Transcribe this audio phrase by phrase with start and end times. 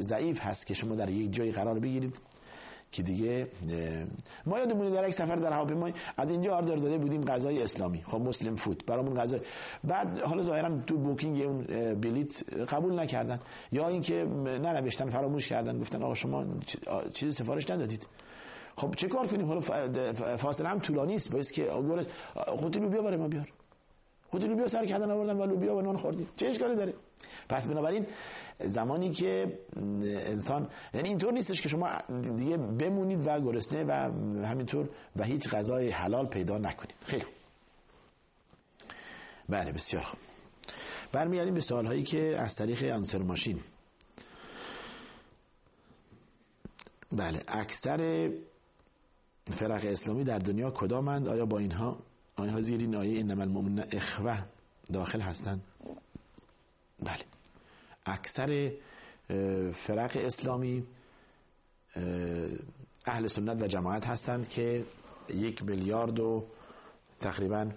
[0.00, 2.16] ضعیف هست که شما در یک جایی قرار بگیرید
[2.92, 3.48] که دیگه
[4.46, 8.20] ما یادمونه در یک سفر در هواپیما از اینجا آردر داده بودیم غذای اسلامی خب
[8.20, 9.38] مسلم فود برامون غذا.
[9.84, 11.62] بعد حالا ظاهرا تو بوکینگ اون
[11.94, 13.40] بلیت قبول نکردن
[13.72, 16.44] یا اینکه ننوشتن فراموش کردن گفتن آقا شما
[17.12, 18.06] چیزی سفارش ندادید.
[18.76, 19.60] خب چه کار کنیم؟ حالا
[20.36, 21.70] فاصله هم طولانی است باید که
[22.46, 23.52] خودت لوبیا برای ما بیار.
[24.30, 26.94] خودت لوبیا سر کردن آوردن و لوبیا و نان خوردیم چه اشکالی داره؟
[27.48, 28.06] پس بنابراین
[28.64, 29.58] زمانی که
[30.02, 31.98] انسان یعنی اینطور نیستش که شما
[32.36, 33.92] دیگه بمونید و گرسنه و
[34.46, 36.96] همینطور و هیچ غذای حلال پیدا نکنید.
[37.06, 37.24] خیلی
[39.48, 40.20] بله بسیار خوب.
[41.12, 43.60] برمیگردیم به سوال هایی که از طریق آنسر ماشین.
[47.12, 48.30] بله اکثر
[49.50, 51.98] فرق اسلامی در دنیا کدامند؟ آیا با اینها
[52.36, 54.38] آنها زیر این آیه انما المؤمنون اخوه
[54.92, 55.62] داخل هستند؟
[57.02, 57.35] بله.
[58.06, 58.72] اکثر
[59.74, 60.86] فرق اسلامی
[63.06, 64.84] اهل سنت و جماعت هستند که
[65.34, 66.44] یک میلیارد و
[67.20, 67.70] تقریبا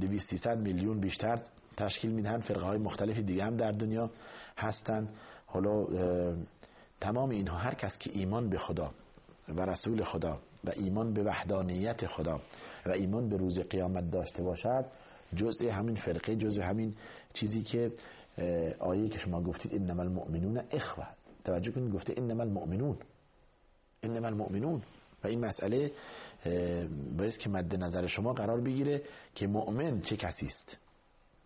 [0.00, 1.40] دویست میلیون بیشتر
[1.76, 2.42] تشکیل می‌دهند.
[2.42, 4.10] فرقه های مختلفی دیگه هم در دنیا
[4.58, 5.08] هستند.
[5.46, 5.86] حالا
[7.00, 8.90] تمام اینها هر کس که ایمان به خدا
[9.48, 12.40] و رسول خدا و ایمان به وحدانیت خدا
[12.86, 14.84] و ایمان به روز قیامت داشته باشد
[15.36, 16.96] جزء همین فرقه جزء همین
[17.32, 17.92] چیزی که
[18.78, 21.06] آیه که شما گفتید انما المؤمنون اخوه
[21.44, 22.98] توجه کنید گفته انما المؤمنون.
[24.02, 24.82] انما المؤمنون.
[25.24, 25.92] و این مسئله
[27.18, 29.02] باید که مد نظر شما قرار بگیره
[29.34, 30.76] که مؤمن چه کسی است.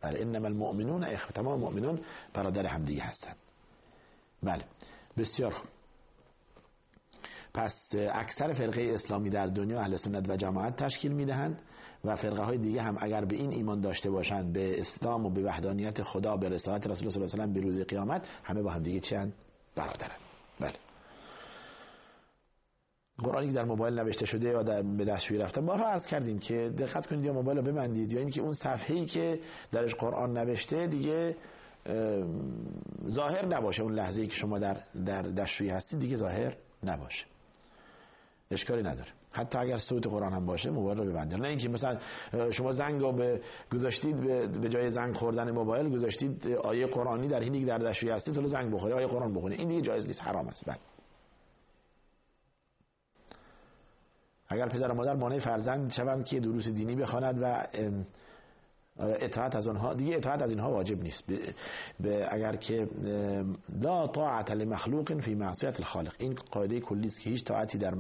[0.00, 2.00] بله انما المؤمنون اخوه تمام مؤمنون
[2.34, 3.36] برادر همدیگه هستند.
[4.42, 4.64] بله
[5.16, 5.73] بسیار خوب.
[7.55, 11.62] پس اکثر فرقه اسلامی در دنیا اهل سنت و جماعت تشکیل می‌دهند
[12.05, 15.42] و فرقه های دیگه هم اگر به این ایمان داشته باشند به اسلام و به
[15.42, 18.70] وحدانیت خدا به رسالت رسول الله صلی الله علیه و به روز قیامت همه با
[18.70, 19.16] هم دیگه چی
[19.77, 20.16] برادرن.
[20.61, 20.74] بله.
[23.19, 26.74] قرآنی که در موبایل نوشته شده یا در به دستشویی رفتن بارها عرض کردیم که
[26.78, 29.40] دقت کنید یا موبایل رو ببندید یا اینکه اون صفحه‌ای ای که
[29.73, 31.36] درش قرآن نوشته دیگه
[33.08, 34.77] ظاهر نباشه اون لحظه ای که شما در
[35.07, 37.33] در دستشویی هستید دیگه ظاهر نباشه.
[38.50, 39.08] اشکالی نداره.
[39.32, 41.98] حتی اگر صوت قرآن هم باشه موبایل رو ببندید نه اینکه مثلا
[42.50, 43.40] شما زنگ رو به
[43.72, 44.20] گذاشتید
[44.60, 48.46] به جای زنگ خوردن موبایل گذاشتید آیه قرآنی در حینی که در دستشویی هستید تو
[48.46, 49.58] زنگ بخوری آیه قرآن بخونید.
[49.58, 50.64] این دیگه جایز نیست حرام است.
[50.66, 50.77] بله.
[54.48, 57.66] اگر پدر و مادر مانع فرزند شوند که دروس دینی بخواند و
[59.00, 61.24] اطاعت از آنها دیگه اطاعت از اینها واجب نیست.
[62.00, 62.88] به اگر که
[63.80, 66.14] لا طاعت لمخلوق فی معصیت الخالق.
[66.18, 67.94] این قاعده کلی است که هیچ طاعتی در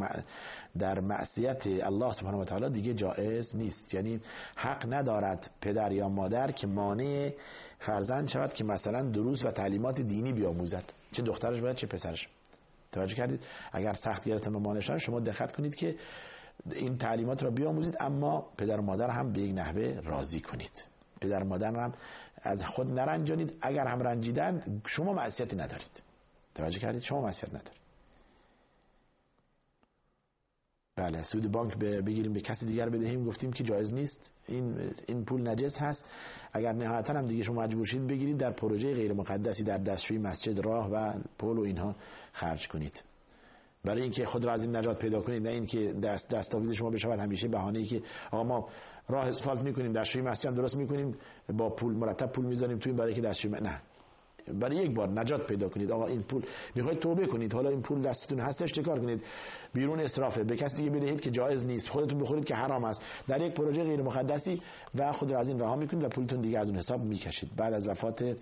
[0.78, 3.94] در معصیت الله سبحانه و تعالی دیگه جایز نیست.
[3.94, 4.20] یعنی
[4.56, 7.32] حق ندارد پدر یا مادر که مانع
[7.78, 10.92] فرزند شود که مثلا دروس و تعلیمات دینی بیاموزد.
[11.12, 12.28] چه دخترش باید چه پسرش.
[12.92, 13.40] توجه کردید؟
[13.72, 15.94] اگر سخت گرفتن مانع شما دقت کنید که
[16.72, 20.84] این تعلیمات را بیاموزید اما پدر و مادر هم به یک نحوه راضی کنید.
[21.20, 21.92] پدر و مادر هم
[22.42, 23.58] از خود نرنجانید.
[23.60, 26.02] اگر هم رنجیدن شما معصیتی ندارید.
[26.54, 27.84] توجه کردید؟ شما معصیت ندارید.
[30.96, 33.24] بله سود بانک بگیریم به کسی دیگر بدهیم.
[33.24, 34.30] گفتیم که جایز نیست.
[34.48, 36.10] این این پول نجس هست.
[36.52, 40.58] اگر نهایتا هم دیگه شما مجبور شید بگیرید در پروژه غیر مقدسی در دستشوی مسجد
[40.58, 41.96] راه و پول و اینها
[42.32, 43.02] خرج کنید.
[43.84, 47.18] برای اینکه خود را از این نجات پیدا کنید نه اینکه دست دستاویز شما بشود.
[47.18, 48.68] همیشه بهانه ای که آقا ما
[49.08, 51.14] راه اسفالت می‌کنیم دستشوی مسجد هم درست می‌کنیم
[51.52, 53.82] با پول مرتب پول می‌ذاریم توی برای که دستشوی نه.
[54.52, 55.90] برای یک بار نجات پیدا کنید.
[55.90, 56.42] آقا این پول
[56.74, 57.52] می‌خواید توبه کنید.
[57.52, 59.22] حالا این پول دستتون هستش چه کار کنید؟
[59.74, 60.44] بیرون اسرافه.
[60.44, 61.88] به کسی دیگه بدهید که جایز نیست.
[61.88, 63.02] خودتون بخورید که حرام است.
[63.28, 64.62] در یک پروژه غیر مقدسی
[64.94, 67.56] و خود را از این رها می‌کنید و پولتون دیگه از اون حساب می‌کشید.
[67.56, 68.36] بعد از وفات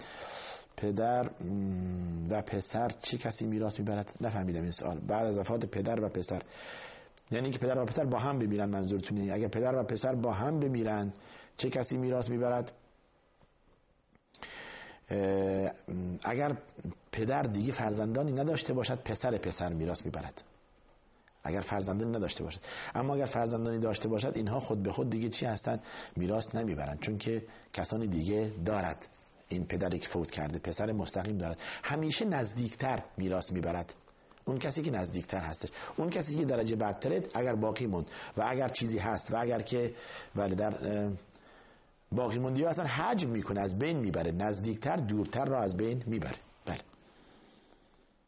[0.77, 1.31] پدر
[2.31, 4.99] و پسر چه کسی میراث می‌برد؟ نفهمیدم این سوال.
[4.99, 6.43] بعد از وفات پدر و پسر.
[7.31, 10.61] یعنی که پدر و پسر با هم بمیرن منظورتونه اگر پدر و پسر با هم
[10.61, 11.13] بمیرن
[11.57, 12.73] چه کسی میراث می‌برد؟
[16.25, 16.57] اگر
[17.13, 20.43] پدر دیگه فرزندانی نداشته باشد پسر پسر میراث می‌برد.
[21.45, 22.61] اگر فرزندانی نداشته باشد.
[22.95, 25.81] اما اگر فرزندانی داشته باشد اینها خود به خود دیگه چی هستن؟
[26.17, 29.07] میراث نمی‌برند چون که کسانی دیگه دارد.
[29.53, 31.59] این پدری که فوت کرده پسر مستقیم دارد.
[31.83, 33.95] همیشه نزدیکتر میراث می‌برد.
[34.45, 35.69] اون کسی که نزدیکتر هستش.
[35.97, 38.07] اون کسی که درجه بدتره اگر باقی موند
[38.37, 39.95] و اگر چیزی هست و اگر که
[40.37, 40.75] ولی در
[42.13, 44.33] باقی موندی اصلا حجم می‌کنه از بین می‌بره.
[44.33, 46.37] نزدیکتر دورتر را از بین می‌بره.
[46.67, 46.81] بله.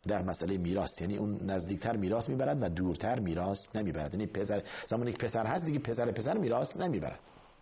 [0.09, 4.15] در مسئله میراث یعنی اون نزدیکتر میراث می‌برد و دورتر میراث نمی‌برد.
[4.15, 7.19] یعنی پسر زمانی که پسر هست دیگه پسر پسر میراث نمی‌برد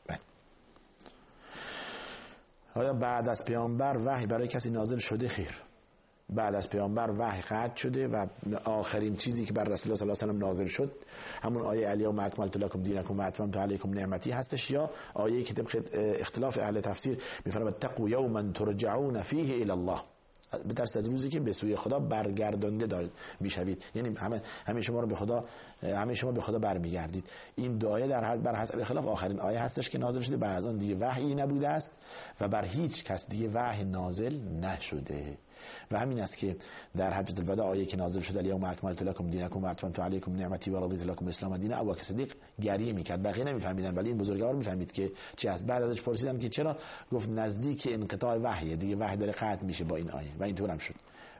[0.06, 0.19] بله
[2.74, 5.62] آیا بعد از پیامبر وحی برای کسی نازل شده خیر.
[6.30, 8.26] بعد از پیامبر وحی قطع شده و
[8.64, 10.92] آخرین چیزی که بر رسول الله صلی الله علیه و نازل شد
[11.42, 15.54] همون آیه علی و اکملت لکم دینکم و اتممت علیکم نعمتی هستش یا آیه که
[15.54, 20.00] طبق اختلاف اهل تفسیر میفرماد تقوا یوما ترجعون فیه الی الله.
[20.69, 23.84] بترس از روزی که به سوی خدا برگردانده دارید می‌شوید.
[23.94, 25.44] یعنی همه همه شما رو به خدا
[25.82, 27.25] همه شما به خدا برمیگردید.
[27.56, 30.37] این دعایه در حد بر حسب خلاف آخرین آیه هستش که نازل شده.
[30.37, 31.93] بعد آن دیگه وحی نبوده است
[32.40, 35.38] و بر هیچ کس دیگه وحی نازل نشده.
[35.91, 36.56] و همین است که
[36.97, 40.70] در حجت الوداع آیه که نازل شده الیوم اکملت لکم دینکم و اتممت علیکم نعمتی
[40.70, 44.93] و رضیت لکم الاسلام دین ابوبکر صدیق گریه می‌کرد بقیه نمیفهمیدن ولی این بزرگوار می‌فهمید
[44.93, 46.76] که چی است بعد ازش پرسیدن که چرا؟
[47.12, 50.79] گفت نزدیک انقطاع وحی دیگه وحی داره قطع میشه با این آیه و اینطور هم
[50.79, 50.94] شد.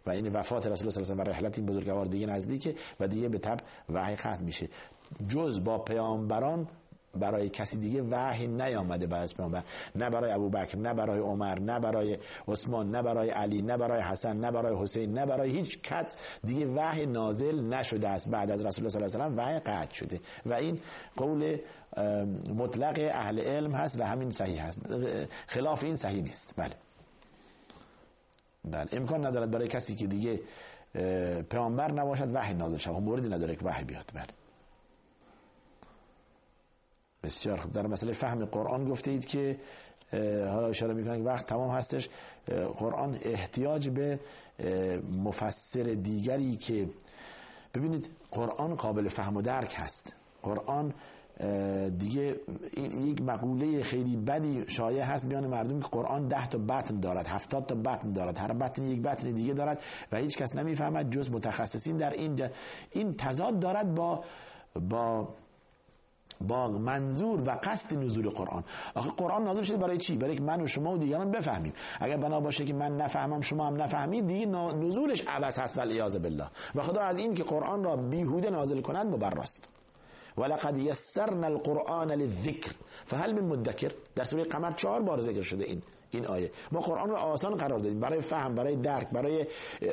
[0.07, 3.09] و این وفات رسول الله صلی الله علیه و رحلت این بزرگوار دیگه نزدیکه و
[3.09, 3.59] دیگه به تب
[3.89, 4.69] وحی قطع میشه.
[5.29, 6.69] جز با پیامبران
[7.15, 9.63] برای کسی دیگه وحی نیامده بعد از پیامبر
[9.95, 12.19] نه برای ابوبکر نه برای عمر نه برای
[12.49, 16.67] عثمان نه برای علی نه برای حسن نه برای حسین نه برای هیچ کس دیگه
[16.67, 20.21] وحی نازل نشده است بعد از رسول الله صلی الله علیه و وحی قطع شده.
[20.47, 20.81] و این
[21.17, 21.59] قول
[22.55, 24.81] مطلق اهل علم هست و همین صحیح هست.
[25.47, 26.55] خلاف این صحیح نیست.
[26.57, 26.75] بله.
[28.65, 28.89] بله.
[28.93, 30.41] امکان ندارد برای کسی که دیگه
[31.51, 33.03] پیامبر نباشد وحی نازل شود.
[33.03, 34.11] موردی نداره که وحی بیاد.
[34.15, 34.42] بله.
[37.23, 37.73] بسیار خوب.
[37.73, 39.59] در مسئله فهم قرآن گفته اید که
[40.49, 42.09] حالا اشاره می‌کنه که وقت تمام هستش.
[42.79, 44.19] قرآن احتیاج به
[45.25, 46.89] مفسر دیگری که
[47.75, 50.13] ببینید قرآن قابل فهم و درک هست.
[50.43, 50.95] قرآن
[51.99, 52.37] دیگه
[52.73, 57.27] این یک مقوله خیلی بدی شایع هست بیان مردم که قرآن ده تا بطن دارد
[57.27, 59.83] هفتاد تا بطن دارد هر بطن یک بطن دیگه دارد
[60.13, 62.49] و هیچ کس نمی‌فهمد جز متخصصین در این
[62.91, 64.25] این تضاد دارد با
[64.91, 65.29] با
[66.43, 68.65] با منظور و قصد نزول قرآن.
[68.95, 71.73] آخه قرآن نازل شده برای چی؟ برای که من و شما و دیگران بفهمیم.
[72.01, 76.47] اگر بنا باشه که من نفهمم شما هم نفهمید دیگه نزولش عبس هست ولیاذ بالله.
[76.75, 79.69] و خدا از این که قرآن را بیهوده نازل کند مبراست.
[80.39, 82.73] ولقد یسرنا القرآن للذکر
[83.07, 86.51] فهل من مدکر؟ در سوره قمر چهار بار ذکر شده این این آیه.
[86.73, 88.01] ما قرآن رو آسان قرار دادیم.
[88.01, 89.47] برای فهم برای درک برای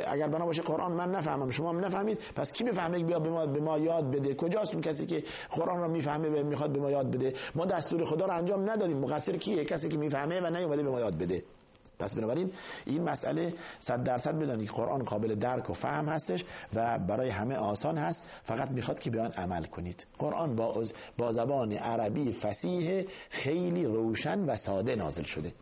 [0.07, 3.45] اگر بنا باشه قرآن من نفهمم شما هم نفهمید پس کی می‌فهمه بیا به ما
[3.45, 6.91] به ما یاد بده؟ کجاست اون کسی که قرآن رو می‌فهمه و می‌خواد به ما
[6.91, 8.97] یاد بده؟ ما دستور خدا رو انجام ندادیم.
[8.97, 11.43] مقصر کیه؟ کسی که می‌فهمه و نیومده به ما یاد بده.
[11.99, 12.51] پس بنابراین
[12.85, 17.55] این مسئله صد درصد بدانید که قرآن قابل درک و فهم هستش و برای همه
[17.55, 18.29] آسان هست.
[18.43, 20.05] فقط می‌خواد که به آن عمل کنید.
[20.19, 20.83] قرآن با,
[21.17, 25.53] با زبان عربی فسیح خیلی روشن و ساده نازل شده.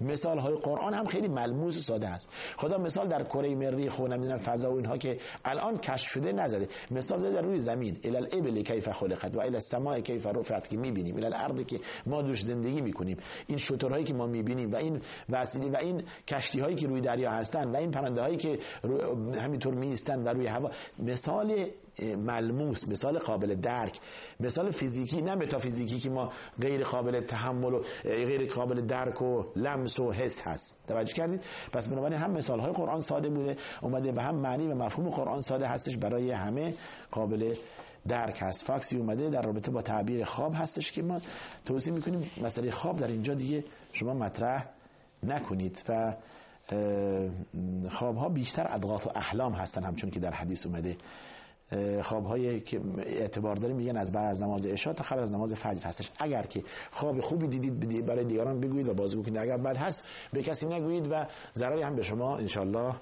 [0.00, 2.30] مثال های قرآن هم خیلی ملموس و ساده است.
[2.56, 6.68] خدا مثال در کره مریخ و نمی‌دونم فضا و اینها که الان کشف شده نزده.
[6.90, 7.96] مثال زده در روی زمین.
[8.04, 11.16] ال الابل کیف خلقت و ال السماء کیف رفعت که می‌بینیم.
[11.16, 13.16] ال الارض که ما دوش زندگی می‌کنیم.
[13.46, 17.30] این شترهایی که ما می‌بینیم و این وسیله و این کشتی هایی که روی دریا
[17.30, 18.58] هستن و این پرنده هایی که
[19.40, 20.70] همینطور میستن و روی هوا.
[20.98, 21.66] مثال
[22.00, 24.00] ملموس مثال قابل درک.
[24.40, 30.00] مثال فیزیکی نه متافیزیکی که ما غیر قابل تحمل و غیر قابل درک و لمس
[30.00, 30.84] و حس هست.
[30.88, 34.74] توجه کردید؟ پس بنابراین هم مثال های قرآن ساده بوده اومده و هم معنی و
[34.74, 36.74] مفهوم قرآن ساده هستش برای همه
[37.10, 37.54] قابل
[38.08, 38.64] درک هست.
[38.64, 41.20] فاکسی اومده در رابطه با تعبیر خواب هستش که ما
[41.64, 44.66] توضیح می‌کنیم مسئله خواب در اینجا دیگه شما مطرح
[45.22, 46.16] نکنید و
[47.90, 50.96] خواب ها بیشتر ادغاف و احلام هستن همچون که در حدیث اومده.
[52.02, 55.54] خواب هایی که اعتبار داریم میگن از بعد از نماز عشاء تا قبل از نماز
[55.54, 56.10] فجر هستش.
[56.18, 60.42] اگر که خواب خوبی دیدید برای دیگران بگویید و بازگو کنید اگر بد هست به
[60.42, 62.94] کسی نگویید و ضرری هم به شما انشالله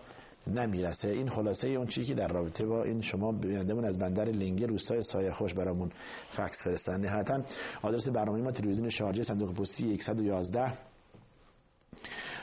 [0.47, 1.09] نمی‌رسه.
[1.09, 5.03] این خلاصه اون چیزی که در رابطه با این شما بینندمون از بندر لنگه روستای
[5.03, 5.91] سایه خوش برامون
[6.31, 7.01] فکس فرستن.
[7.01, 7.41] نهایتا
[7.83, 10.90] آدرس برنامه ما تلویزیون شارجه صندوق پستی 111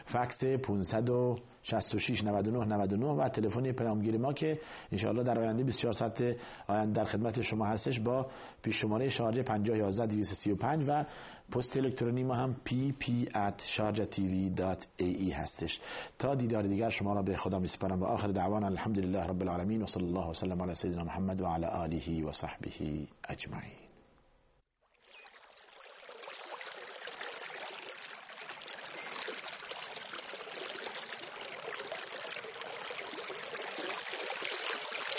[0.08, 4.60] فکس 566 99 99 و تلفن پیامگیر ما که
[4.92, 6.36] ان در آینده 24 ساعت
[6.68, 8.28] آینده در خدمت شما هستش با
[8.62, 11.06] پیش شماره شارژ 50 11 235 و
[11.52, 15.80] پست الکترونی ما هم pp@sharjatv.ae هستش.
[16.20, 19.86] تا دیدار دیگر شما را به خدا میسپارم و آخر دعوانا الحمدلله رب العالمین و
[19.86, 22.72] صلی الله وسلم علی سیدنا محمد و علی آله و صحبه
[23.30, 23.87] اجمعین.